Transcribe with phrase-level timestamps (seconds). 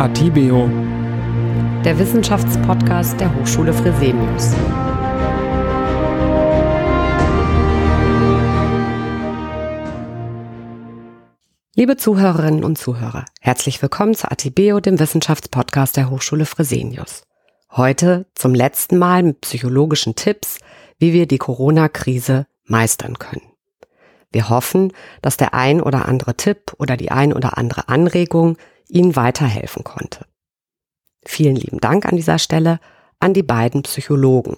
[0.00, 0.66] Atibeo,
[1.84, 4.54] der Wissenschaftspodcast der Hochschule Fresenius.
[11.74, 17.24] Liebe Zuhörerinnen und Zuhörer, herzlich willkommen zu Atibeo, dem Wissenschaftspodcast der Hochschule Fresenius.
[17.70, 20.60] Heute zum letzten Mal mit psychologischen Tipps,
[20.98, 23.52] wie wir die Corona-Krise meistern können.
[24.32, 28.56] Wir hoffen, dass der ein oder andere Tipp oder die ein oder andere Anregung
[28.90, 30.26] Ihnen weiterhelfen konnte.
[31.24, 32.80] Vielen lieben Dank an dieser Stelle
[33.18, 34.56] an die beiden Psychologen.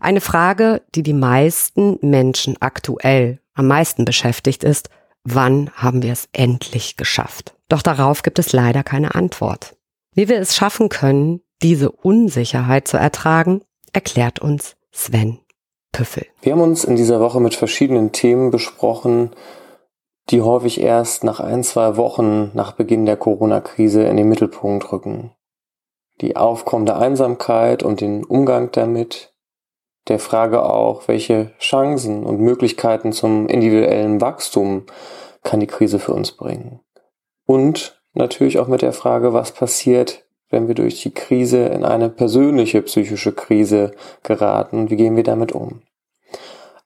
[0.00, 4.90] Eine Frage, die die meisten Menschen aktuell am meisten beschäftigt ist,
[5.24, 7.54] wann haben wir es endlich geschafft?
[7.68, 9.76] Doch darauf gibt es leider keine Antwort.
[10.12, 15.40] Wie wir es schaffen können, diese Unsicherheit zu ertragen, erklärt uns Sven
[15.92, 16.26] Püffel.
[16.42, 19.30] Wir haben uns in dieser Woche mit verschiedenen Themen besprochen,
[20.30, 25.32] die häufig erst nach ein, zwei Wochen nach Beginn der Corona-Krise in den Mittelpunkt rücken.
[26.20, 29.34] Die aufkommende Einsamkeit und den Umgang damit,
[30.08, 34.84] der Frage auch, welche Chancen und Möglichkeiten zum individuellen Wachstum
[35.42, 36.80] kann die Krise für uns bringen.
[37.44, 42.08] Und natürlich auch mit der Frage, was passiert, wenn wir durch die Krise in eine
[42.08, 45.82] persönliche psychische Krise geraten und wie gehen wir damit um.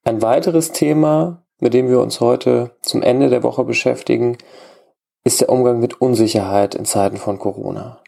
[0.03, 4.39] Ein weiteres Thema, mit dem wir uns heute zum Ende der Woche beschäftigen,
[5.23, 8.01] ist der Umgang mit Unsicherheit in Zeiten von Corona.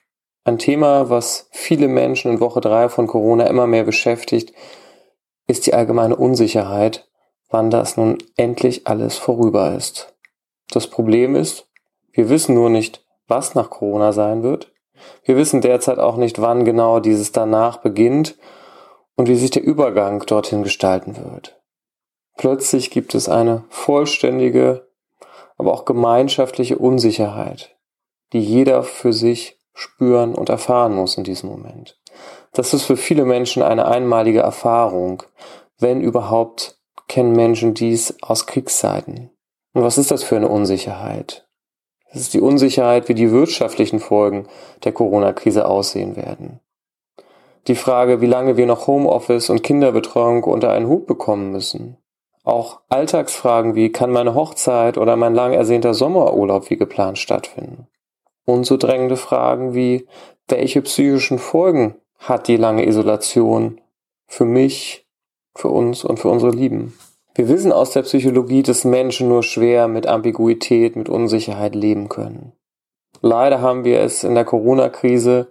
[0.44, 4.52] Ein Thema, was viele Menschen in Woche drei von Corona immer mehr beschäftigt,
[5.46, 7.08] ist die allgemeine Unsicherheit,
[7.48, 10.14] wann das nun endlich alles vorüber ist.
[10.70, 11.68] Das Problem ist,
[12.12, 14.72] wir wissen nur nicht, was nach Corona sein wird.
[15.24, 18.36] Wir wissen derzeit auch nicht, wann genau dieses danach beginnt
[19.16, 21.61] und wie sich der Übergang dorthin gestalten wird.
[22.36, 24.86] Plötzlich gibt es eine vollständige,
[25.58, 27.76] aber auch gemeinschaftliche Unsicherheit,
[28.32, 31.98] die jeder für sich spüren und erfahren muss in diesem Moment.
[32.52, 35.22] Das ist für viele Menschen eine einmalige Erfahrung.
[35.78, 36.78] Wenn überhaupt,
[37.08, 39.30] kennen Menschen dies aus Kriegszeiten.
[39.72, 41.46] Und was ist das für eine Unsicherheit?
[42.12, 44.46] Das ist die Unsicherheit, wie die wirtschaftlichen Folgen
[44.84, 46.60] der Corona-Krise aussehen werden.
[47.68, 51.96] Die Frage, wie lange wir noch Homeoffice und Kinderbetreuung unter einen Hut bekommen müssen.
[52.44, 57.86] Auch Alltagsfragen wie kann meine Hochzeit oder mein lang ersehnter Sommerurlaub wie geplant stattfinden?
[58.44, 60.06] Und so drängende Fragen wie
[60.48, 63.80] welche psychischen Folgen hat die lange Isolation
[64.26, 65.06] für mich,
[65.54, 66.98] für uns und für unsere Lieben?
[67.34, 72.52] Wir wissen aus der Psychologie, dass Menschen nur schwer mit Ambiguität, mit Unsicherheit leben können.
[73.22, 75.46] Leider haben wir es in der Corona-Krise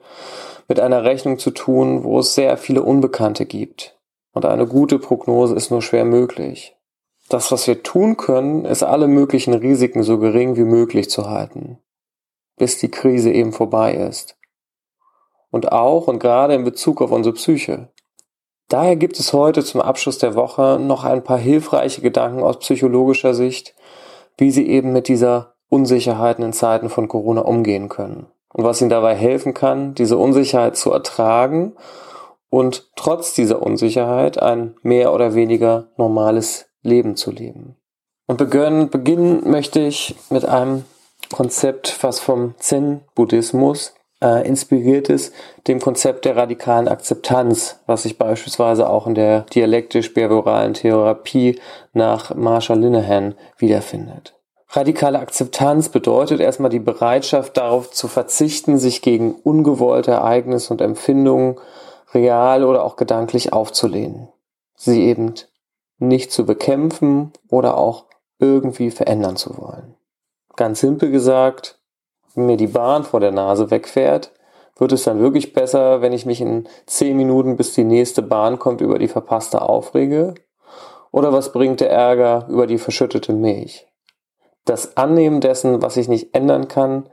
[0.68, 3.98] mit einer Rechnung zu tun, wo es sehr viele Unbekannte gibt.
[4.34, 6.76] Und eine gute Prognose ist nur schwer möglich.
[7.32, 11.78] Das, was wir tun können, ist alle möglichen Risiken so gering wie möglich zu halten,
[12.58, 14.38] bis die Krise eben vorbei ist.
[15.50, 17.88] Und auch und gerade in Bezug auf unsere Psyche.
[18.68, 23.34] Daher gibt es heute zum Abschluss der Woche noch ein paar hilfreiche Gedanken aus psychologischer
[23.34, 23.76] Sicht,
[24.38, 28.90] wie Sie eben mit dieser Unsicherheiten in Zeiten von Corona umgehen können und was Ihnen
[28.90, 31.78] dabei helfen kann, diese Unsicherheit zu ertragen
[32.50, 37.76] und trotz dieser Unsicherheit ein mehr oder weniger normales Leben zu leben.
[38.28, 40.86] Und beginnen, beginnen möchte ich mit einem
[41.32, 45.34] Konzept, was vom Zen-Buddhismus äh, inspiriert ist,
[45.68, 51.60] dem Konzept der radikalen Akzeptanz, was sich beispielsweise auch in der dialektisch-behavioralen Therapie
[51.94, 54.34] nach Marshall Linehan wiederfindet.
[54.70, 61.60] Radikale Akzeptanz bedeutet erstmal die Bereitschaft darauf zu verzichten, sich gegen ungewollte Ereignisse und Empfindungen
[62.14, 64.30] real oder auch gedanklich aufzulehnen.
[64.76, 65.34] Sie eben
[66.02, 68.06] nicht zu bekämpfen oder auch
[68.40, 69.96] irgendwie verändern zu wollen.
[70.56, 71.80] Ganz simpel gesagt,
[72.34, 74.32] wenn mir die Bahn vor der Nase wegfährt,
[74.78, 78.58] wird es dann wirklich besser, wenn ich mich in zehn Minuten bis die nächste Bahn
[78.58, 80.34] kommt über die verpasste aufrege?
[81.12, 83.88] Oder was bringt der Ärger über die verschüttete Milch?
[84.66, 87.10] Das Annehmen dessen, was ich nicht ändern kann,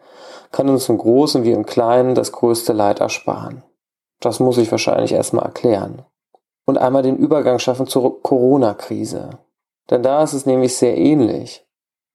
[0.50, 3.64] kann uns im Großen wie im Kleinen das größte Leid ersparen.
[4.20, 6.05] Das muss ich wahrscheinlich erstmal erklären
[6.69, 9.31] und einmal den Übergang schaffen zur Corona-Krise.
[9.88, 11.67] Denn da ist es nämlich sehr ähnlich,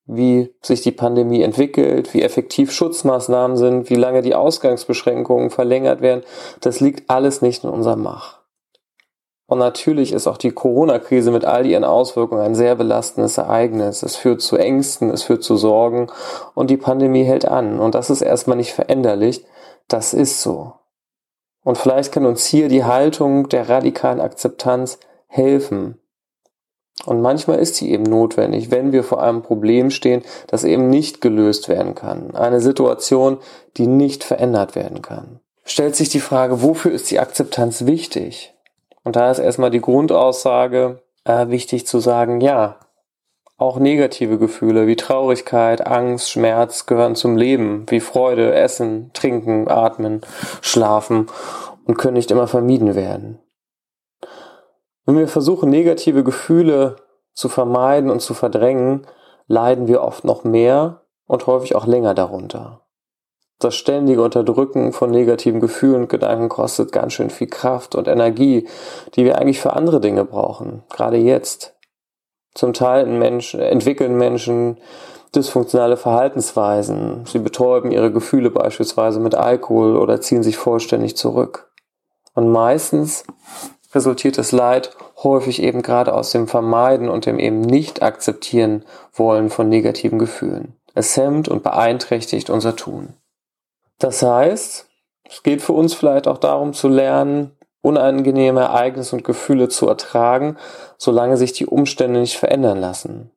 [0.06, 6.22] wie sich die Pandemie entwickelt, wie effektiv Schutzmaßnahmen sind, wie lange die Ausgangsbeschränkungen verlängert werden.
[6.62, 8.44] Das liegt alles nicht in unserer Macht.
[9.48, 14.04] Und natürlich ist auch die Corona-Krise mit all ihren Auswirkungen ein sehr belastendes Ereignis.
[14.04, 16.12] Es führt zu Ängsten, es führt zu Sorgen
[16.54, 17.80] und die Pandemie hält an.
[17.80, 19.44] Und das ist erstmal nicht veränderlich.
[19.88, 20.74] Das ist so.
[21.64, 25.98] Und vielleicht kann uns hier die Haltung der radikalen Akzeptanz helfen,
[27.06, 31.22] Und manchmal ist sie eben notwendig, wenn wir vor einem Problem stehen, das eben nicht
[31.22, 32.36] gelöst werden kann.
[32.36, 33.40] Eine Situation,
[33.78, 35.40] die nicht verändert werden kann.
[35.66, 38.54] Stellt sich die Frage, wofür ist die Akzeptanz wichtig?
[39.04, 42.78] Und da ist erstmal die Grundaussage äh, wichtig zu sagen, ja,
[43.58, 50.22] auch negative Gefühle wie Traurigkeit, Angst, Schmerz gehören zum Leben, wie Freude, Essen, Trinken, Atmen,
[50.62, 51.28] Schlafen
[51.86, 53.40] und können nicht immer vermieden werden.
[55.06, 56.96] Wenn wir versuchen, negative Gefühle
[57.34, 59.06] zu vermeiden und zu verdrängen,
[59.48, 62.82] leiden wir oft noch mehr und häufig auch länger darunter.
[63.60, 68.68] Das ständige Unterdrücken von negativen Gefühlen und Gedanken kostet ganz schön viel Kraft und Energie,
[69.16, 71.73] die wir eigentlich für andere Dinge brauchen, gerade jetzt.
[72.54, 74.78] Zum Teil Menschen, entwickeln Menschen
[75.36, 77.26] dysfunktionale Verhaltensweisen.
[77.26, 81.72] Sie betäuben ihre Gefühle beispielsweise mit Alkohol oder ziehen sich vollständig zurück.
[82.36, 83.24] Und meistens
[83.94, 89.50] resultiert das Leid häufig eben gerade aus dem Vermeiden und dem eben nicht akzeptieren wollen
[89.50, 90.76] von negativen Gefühlen.
[90.94, 93.14] Es hemmt und beeinträchtigt unser Tun.
[94.00, 94.88] Das heißt,
[95.30, 97.52] es geht für uns vielleicht auch darum zu lernen,
[97.84, 100.58] unangenehme Ereignisse und Gefühle zu ertragen,
[100.98, 103.30] solange sich die Umstände nicht verändern lassen.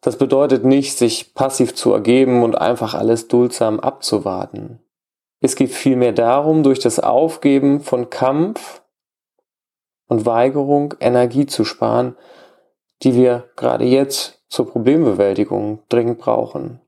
[0.00, 4.80] Das bedeutet nicht, sich passiv zu ergeben und einfach alles duldsam abzuwarten.
[5.40, 8.82] Es geht vielmehr darum, durch das Aufgeben von Kampf
[10.08, 12.16] und Weigerung Energie zu sparen,
[13.02, 16.80] die wir gerade jetzt zur Problembewältigung dringend brauchen.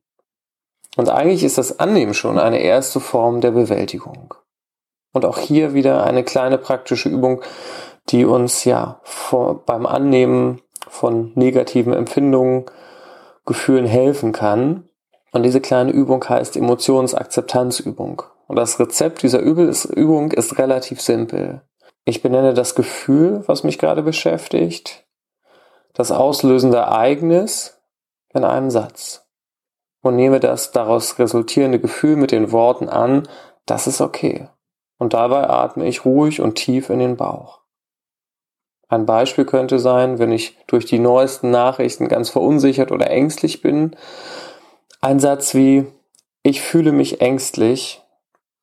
[0.97, 4.35] Und eigentlich ist das Annehmen schon eine erste Form der Bewältigung.
[5.13, 7.43] Und auch hier wieder eine kleine praktische Übung,
[8.09, 12.67] die uns ja vor, beim Annehmen von negativen Empfindungen,
[13.45, 14.89] Gefühlen helfen kann.
[15.33, 18.23] Und diese kleine Übung heißt Emotionsakzeptanzübung.
[18.47, 21.63] Und das Rezept dieser Übung ist relativ simpel.
[22.05, 25.07] Ich benenne das Gefühl, was mich gerade beschäftigt,
[25.95, 27.81] das auslösende Ereignis
[28.35, 29.27] in einem Satz
[30.03, 33.29] und nehme das daraus resultierende Gefühl mit den Worten an,
[33.67, 34.49] das ist okay.
[35.03, 37.63] Und dabei atme ich ruhig und tief in den Bauch.
[38.89, 43.97] Ein Beispiel könnte sein, wenn ich durch die neuesten Nachrichten ganz verunsichert oder ängstlich bin,
[45.01, 45.89] ein Satz wie
[46.45, 48.01] ich fühle mich ängstlich,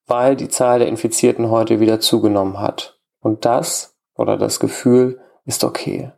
[0.08, 2.98] weil die Zahl der Infizierten heute wieder zugenommen hat.
[3.20, 6.14] Und das oder das Gefühl ist okay.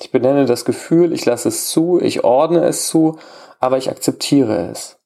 [0.00, 3.18] Ich benenne das Gefühl, ich lasse es zu, ich ordne es zu,
[3.60, 4.98] aber ich akzeptiere es.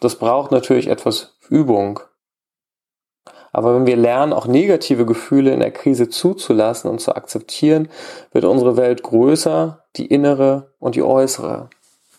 [0.00, 2.00] Das braucht natürlich etwas Übung.
[3.52, 7.88] Aber wenn wir lernen, auch negative Gefühle in der Krise zuzulassen und zu akzeptieren,
[8.32, 11.68] wird unsere Welt größer, die innere und die äußere.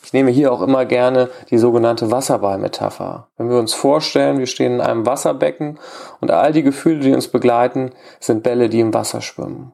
[0.06, 3.30] Ich nehme hier auch immer gerne die sogenannte Wasserball-Metapher.
[3.38, 5.80] Wenn wir uns vorstellen, wir stehen in einem Wasserbecken
[6.22, 9.72] und all die Gefühle, die uns begleiten, sind Bälle, die im Wasser schwimmen.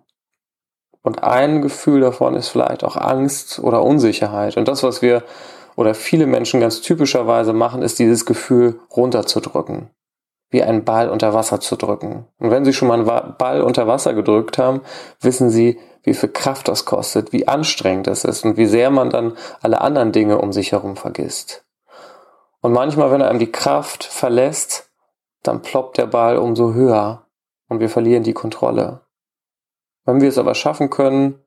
[1.01, 4.55] Und ein Gefühl davon ist vielleicht auch Angst oder Unsicherheit.
[4.55, 5.23] Und das, was wir
[5.75, 9.89] oder viele Menschen ganz typischerweise machen, ist dieses Gefühl runterzudrücken.
[10.49, 12.25] Wie einen Ball unter Wasser zu drücken.
[12.39, 14.81] Und wenn Sie schon mal einen Ball unter Wasser gedrückt haben,
[15.21, 19.09] wissen Sie, wie viel Kraft das kostet, wie anstrengend es ist und wie sehr man
[19.09, 21.65] dann alle anderen Dinge um sich herum vergisst.
[22.61, 24.89] Und manchmal, wenn einem die Kraft verlässt,
[25.43, 27.25] dann ploppt der Ball umso höher
[27.67, 29.01] und wir verlieren die Kontrolle.
[30.05, 31.39] Wenn wir es aber schaffen können,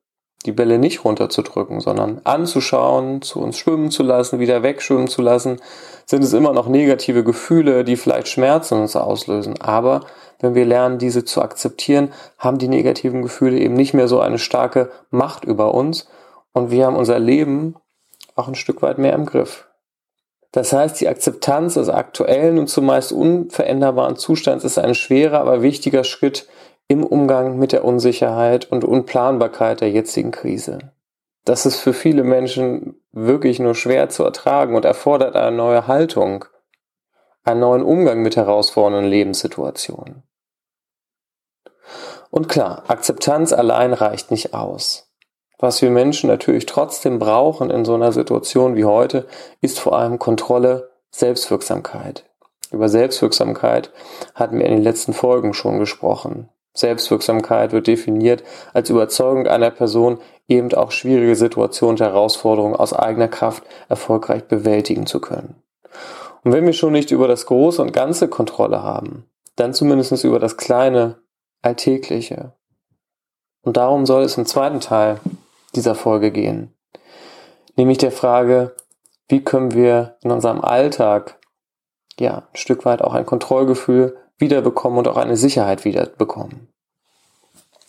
[0.42, 5.60] die Bälle nicht runterzudrücken, sondern anzuschauen, zu uns schwimmen zu lassen, wieder wegschwimmen zu lassen,
[6.06, 9.60] sind es immer noch negative Gefühle, die vielleicht Schmerzen uns auslösen.
[9.60, 10.00] Aber
[10.40, 14.38] wenn wir lernen, diese zu akzeptieren, haben die negativen Gefühle eben nicht mehr so eine
[14.38, 16.08] starke Macht über uns
[16.52, 17.76] und wir haben unser Leben
[18.34, 19.68] auch ein Stück weit mehr im Griff.
[20.52, 26.04] Das heißt, die Akzeptanz des aktuellen und zumeist unveränderbaren Zustands ist ein schwerer, aber wichtiger
[26.04, 26.46] Schritt
[26.92, 30.92] im Umgang mit der Unsicherheit und Unplanbarkeit der jetzigen Krise.
[31.46, 36.44] Das ist für viele Menschen wirklich nur schwer zu ertragen und erfordert eine neue Haltung,
[37.44, 40.22] einen neuen Umgang mit herausfordernden Lebenssituationen.
[42.30, 45.10] Und klar, Akzeptanz allein reicht nicht aus.
[45.58, 49.26] Was wir Menschen natürlich trotzdem brauchen in so einer Situation wie heute,
[49.62, 52.28] ist vor allem Kontrolle, Selbstwirksamkeit.
[52.70, 53.92] Über Selbstwirksamkeit
[54.34, 56.50] hatten wir in den letzten Folgen schon gesprochen.
[56.74, 63.28] Selbstwirksamkeit wird definiert als Überzeugung einer Person, eben auch schwierige Situationen und Herausforderungen aus eigener
[63.28, 65.62] Kraft erfolgreich bewältigen zu können.
[66.44, 69.26] Und wenn wir schon nicht über das Große und Ganze Kontrolle haben,
[69.56, 71.18] dann zumindest über das Kleine,
[71.60, 72.54] Alltägliche.
[73.62, 75.20] Und darum soll es im zweiten Teil
[75.76, 76.74] dieser Folge gehen.
[77.76, 78.74] Nämlich der Frage,
[79.28, 81.38] wie können wir in unserem Alltag
[82.18, 86.68] ja ein Stück weit auch ein Kontrollgefühl wiederbekommen und auch eine Sicherheit wiederbekommen.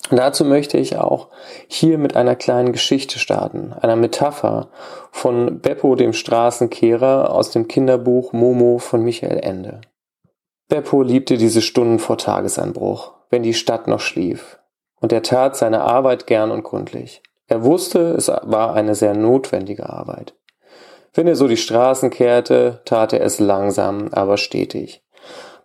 [0.09, 1.29] Und dazu möchte ich auch
[1.67, 4.69] hier mit einer kleinen Geschichte starten, einer Metapher
[5.11, 9.81] von Beppo dem Straßenkehrer aus dem Kinderbuch Momo von Michael Ende.
[10.69, 14.59] Beppo liebte diese Stunden vor Tagesanbruch, wenn die Stadt noch schlief,
[14.99, 17.21] und er tat seine Arbeit gern und gründlich.
[17.47, 20.35] Er wusste, es war eine sehr notwendige Arbeit.
[21.13, 25.02] Wenn er so die Straßen kehrte, tat er es langsam, aber stetig.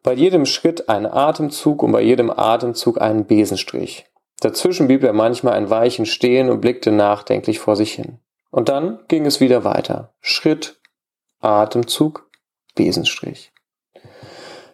[0.09, 4.07] Bei jedem Schritt ein Atemzug und bei jedem Atemzug einen Besenstrich.
[4.41, 8.17] Dazwischen blieb er manchmal ein Weichen stehen und blickte nachdenklich vor sich hin.
[8.51, 10.15] Und dann ging es wieder weiter.
[10.23, 10.81] Schritt,
[11.41, 12.27] Atemzug,
[12.75, 13.53] Besenstrich.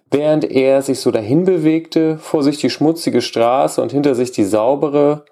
[0.08, 4.44] Während er sich so dahin bewegte, vor sich die schmutzige Straße und hinter sich die
[4.44, 5.24] saubere,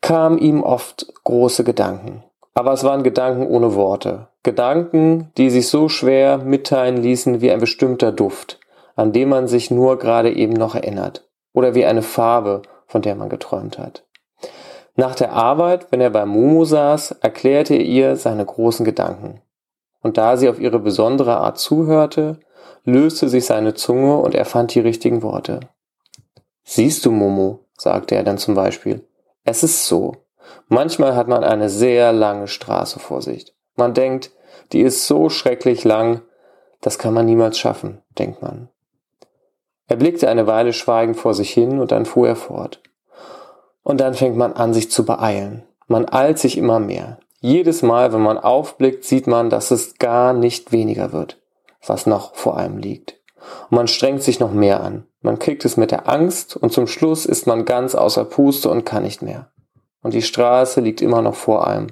[0.00, 2.24] kamen ihm oft große Gedanken.
[2.54, 4.28] Aber es waren Gedanken ohne Worte.
[4.44, 8.59] Gedanken, die sich so schwer mitteilen ließen wie ein bestimmter Duft,
[9.00, 11.26] an dem man sich nur gerade eben noch erinnert.
[11.54, 14.04] Oder wie eine Farbe, von der man geträumt hat.
[14.94, 19.40] Nach der Arbeit, wenn er bei Momo saß, erklärte er ihr seine großen Gedanken.
[20.02, 22.40] Und da sie auf ihre besondere Art zuhörte,
[22.84, 25.60] löste sich seine Zunge und er fand die richtigen Worte.
[26.64, 29.08] Siehst du, Momo, sagte er dann zum Beispiel,
[29.44, 30.16] es ist so.
[30.68, 33.54] Manchmal hat man eine sehr lange Straße vor sich.
[33.76, 34.30] Man denkt,
[34.72, 36.20] die ist so schrecklich lang,
[36.82, 38.68] das kann man niemals schaffen, denkt man.
[39.90, 42.80] Er blickte eine Weile schweigend vor sich hin und dann fuhr er fort.
[43.82, 45.64] Und dann fängt man an, sich zu beeilen.
[45.88, 47.18] Man eilt sich immer mehr.
[47.40, 51.40] Jedes Mal, wenn man aufblickt, sieht man, dass es gar nicht weniger wird,
[51.84, 53.16] was noch vor einem liegt.
[53.68, 55.08] Und man strengt sich noch mehr an.
[55.22, 58.86] Man kriegt es mit der Angst und zum Schluss ist man ganz außer Puste und
[58.86, 59.50] kann nicht mehr.
[60.04, 61.88] Und die Straße liegt immer noch vor einem.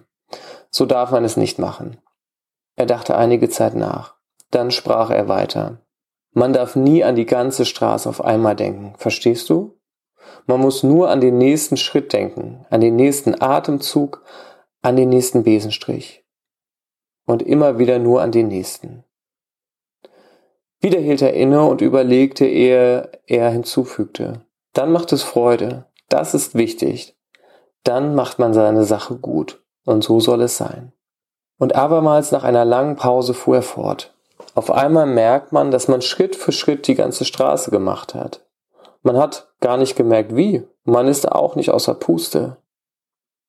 [0.70, 1.96] So darf man es nicht machen.
[2.76, 4.14] Er dachte einige Zeit nach.
[4.52, 5.80] Dann sprach er weiter.
[6.32, 8.94] Man darf nie an die ganze Straße auf einmal denken.
[8.98, 9.78] Verstehst du?
[10.46, 14.22] Man muss nur an den nächsten Schritt denken, an den nächsten Atemzug,
[14.82, 16.24] an den nächsten Besenstrich.
[17.26, 19.04] Und immer wieder nur an den nächsten.
[20.80, 24.46] Wieder hielt er inne und überlegte, ehe er hinzufügte.
[24.72, 25.86] Dann macht es Freude.
[26.08, 27.16] Das ist wichtig.
[27.82, 29.62] Dann macht man seine Sache gut.
[29.84, 30.92] Und so soll es sein.
[31.58, 34.16] Und abermals nach einer langen Pause fuhr er fort.
[34.54, 38.46] Auf einmal merkt man, dass man Schritt für Schritt die ganze Straße gemacht hat.
[39.02, 40.64] Man hat gar nicht gemerkt, wie.
[40.84, 42.56] Man ist auch nicht außer Puste.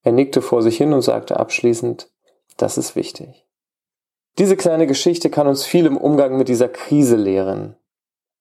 [0.03, 2.09] Er nickte vor sich hin und sagte abschließend,
[2.57, 3.45] das ist wichtig.
[4.37, 7.75] Diese kleine Geschichte kann uns viel im Umgang mit dieser Krise lehren.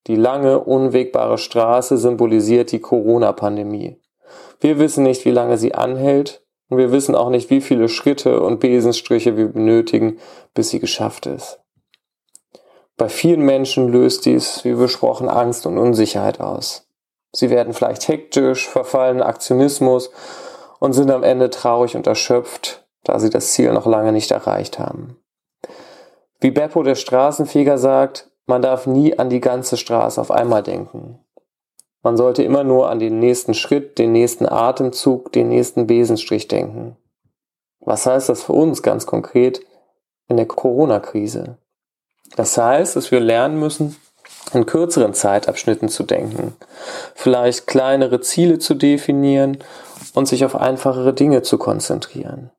[0.07, 4.00] Die lange, unwegbare Straße symbolisiert die Corona-Pandemie.
[4.61, 8.40] Wir wissen nicht, wie lange sie anhält und wir wissen auch nicht, wie viele Schritte
[8.40, 10.19] und Besenstriche wir benötigen,
[10.55, 11.61] bis sie geschafft ist.
[12.99, 16.88] Bei vielen Menschen löst dies, wie besprochen, Angst und Unsicherheit aus.
[17.33, 20.11] Sie werden vielleicht hektisch, verfallen Aktionismus
[20.81, 24.81] und sind am Ende traurig und erschöpft, da sie das Ziel noch lange nicht erreicht
[24.81, 25.17] haben.
[26.40, 31.21] Wie Beppo der Straßenfeger sagt, man darf nie an die ganze Straße auf einmal denken.
[32.02, 36.97] Man sollte immer nur an den nächsten Schritt, den nächsten Atemzug, den nächsten Besenstrich denken.
[37.78, 39.64] Was heißt das für uns ganz konkret
[40.26, 41.59] in der Corona-Krise?
[42.37, 43.97] Das heißt, dass wir lernen müssen,
[44.52, 46.56] in kürzeren Zeitabschnitten zu denken,
[47.14, 49.58] vielleicht kleinere Ziele zu definieren
[50.14, 52.50] und sich auf einfachere Dinge zu konzentrieren.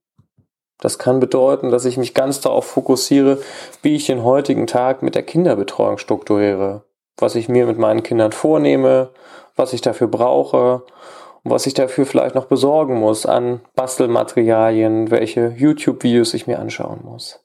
[0.82, 3.40] Das kann bedeuten, dass ich mich ganz darauf fokussiere,
[3.82, 6.84] wie ich den heutigen Tag mit der Kinderbetreuung strukturiere,
[7.18, 9.10] was ich mir mit meinen Kindern vornehme,
[9.56, 10.84] was ich dafür brauche
[11.44, 17.02] und was ich dafür vielleicht noch besorgen muss an Bastelmaterialien, welche YouTube-Videos ich mir anschauen
[17.04, 17.44] muss.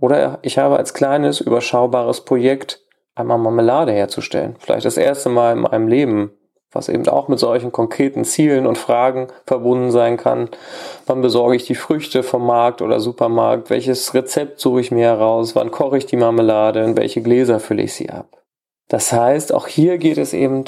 [0.00, 2.82] Oder ich habe als kleines, überschaubares Projekt
[3.14, 4.56] einmal Marmelade herzustellen.
[4.58, 6.32] Vielleicht das erste Mal in meinem Leben
[6.72, 10.48] was eben auch mit solchen konkreten Zielen und Fragen verbunden sein kann.
[11.06, 13.70] Wann besorge ich die Früchte vom Markt oder Supermarkt?
[13.70, 15.56] Welches Rezept suche ich mir heraus?
[15.56, 16.84] Wann koche ich die Marmelade?
[16.84, 18.42] In welche Gläser fülle ich sie ab?
[18.88, 20.64] Das heißt, auch hier geht es eben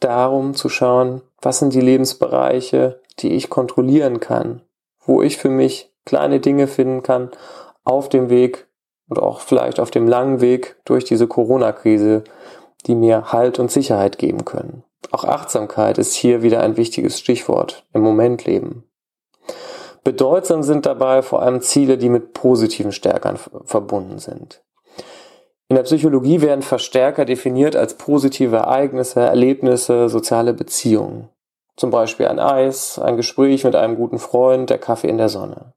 [0.00, 4.62] darum zu schauen, was sind die Lebensbereiche, die ich kontrollieren kann,
[5.04, 7.30] wo ich für mich kleine Dinge finden kann
[7.84, 8.66] auf dem Weg
[9.14, 12.24] und auch vielleicht auf dem langen Weg durch diese Corona-Krise,
[12.86, 14.82] die mir Halt und Sicherheit geben können.
[15.12, 18.84] Auch Achtsamkeit ist hier wieder ein wichtiges Stichwort im Moment leben.
[20.02, 24.62] Bedeutsam sind dabei vor allem Ziele, die mit positiven Stärkern verbunden sind.
[25.68, 31.28] In der Psychologie werden Verstärker definiert als positive Ereignisse, Erlebnisse, soziale Beziehungen.
[31.76, 35.73] Zum Beispiel ein Eis, ein Gespräch mit einem guten Freund, der Kaffee in der Sonne.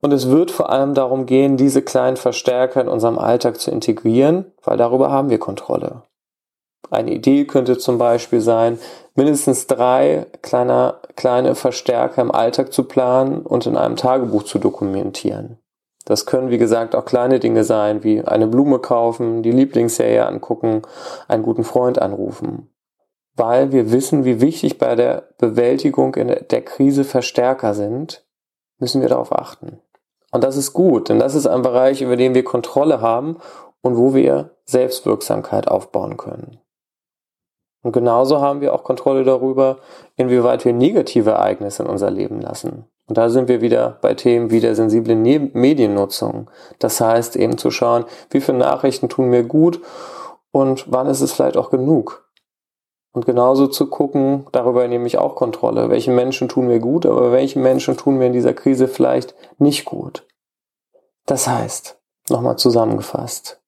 [0.00, 4.52] Und es wird vor allem darum gehen, diese kleinen Verstärker in unserem Alltag zu integrieren,
[4.62, 6.02] weil darüber haben wir Kontrolle.
[6.90, 8.78] Eine Idee könnte zum Beispiel sein,
[9.14, 15.58] mindestens drei kleiner kleine Verstärker im Alltag zu planen und in einem Tagebuch zu dokumentieren.
[16.04, 20.82] Das können, wie gesagt, auch kleine Dinge sein, wie eine Blume kaufen, die Lieblingsserie angucken,
[21.26, 22.70] einen guten Freund anrufen.
[23.34, 28.24] Weil wir wissen, wie wichtig bei der Bewältigung in der Krise Verstärker sind,
[28.78, 29.80] müssen wir darauf achten.
[30.30, 33.38] Und das ist gut, denn das ist ein Bereich, über den wir Kontrolle haben
[33.80, 36.60] und wo wir Selbstwirksamkeit aufbauen können.
[37.82, 39.78] Und genauso haben wir auch Kontrolle darüber,
[40.16, 42.84] inwieweit wir negative Ereignisse in unser Leben lassen.
[43.06, 46.50] Und da sind wir wieder bei Themen wie der sensiblen Mediennutzung.
[46.78, 49.80] Das heißt eben zu schauen, wie viele Nachrichten tun mir gut
[50.50, 52.27] und wann ist es vielleicht auch genug.
[53.12, 55.90] Und genauso zu gucken, darüber nehme ich auch Kontrolle.
[55.90, 59.84] Welche Menschen tun mir gut, aber welche Menschen tun mir in dieser Krise vielleicht nicht
[59.84, 60.26] gut.
[61.26, 61.98] Das heißt,
[62.28, 63.60] nochmal zusammengefasst,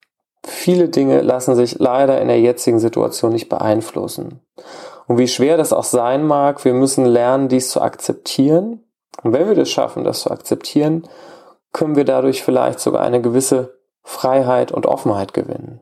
[0.44, 4.40] viele Dinge lassen sich leider in der jetzigen Situation nicht beeinflussen.
[5.06, 8.84] Und wie schwer das auch sein mag, wir müssen lernen, dies zu akzeptieren.
[9.22, 11.08] Und wenn wir das schaffen, das zu akzeptieren,
[11.72, 15.80] können wir dadurch vielleicht sogar eine gewisse Freiheit und Offenheit gewinnen.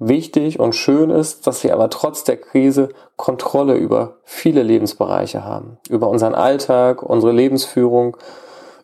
[0.00, 5.78] Wichtig und schön ist, dass wir aber trotz der Krise Kontrolle über viele Lebensbereiche haben.
[5.88, 8.16] Über unseren Alltag, unsere Lebensführung,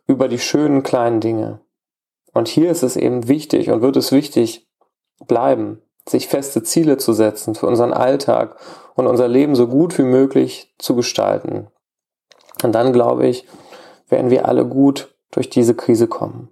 [0.08, 1.60] über die schönen kleinen Dinge.
[2.32, 4.68] Und hier ist es eben wichtig und wird es wichtig
[5.26, 8.56] bleiben, sich feste Ziele zu setzen für unseren Alltag
[8.96, 11.68] und unser Leben so gut wie möglich zu gestalten.
[12.64, 13.46] Und dann, glaube ich,
[14.08, 16.48] werden wir alle gut durch diese Krise kommen.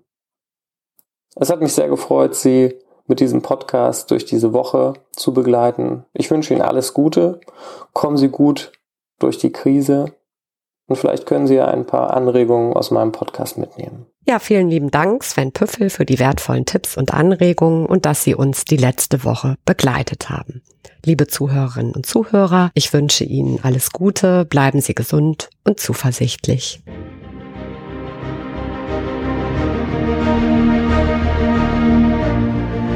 [1.34, 6.04] Es hat mich sehr gefreut, Sie mit diesem Podcast durch diese Woche zu begleiten.
[6.12, 7.40] Ich wünsche Ihnen alles Gute.
[7.92, 8.72] Kommen Sie gut
[9.18, 10.14] durch die Krise
[10.86, 14.06] und vielleicht können Sie ja ein paar Anregungen aus meinem Podcast mitnehmen.
[14.26, 18.34] Ja, vielen lieben Dank, Sven Püffel, für die wertvollen Tipps und Anregungen und dass Sie
[18.34, 20.62] uns die letzte Woche begleitet haben.
[21.04, 26.82] Liebe Zuhörerinnen und Zuhörer, ich wünsche Ihnen alles Gute, bleiben Sie gesund und zuversichtlich.